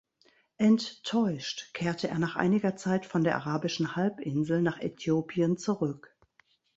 [0.57, 6.17] Enttäuscht kehrte er nach einiger Zeit von der arabischen Halbinsel nach Äthiopien zurück.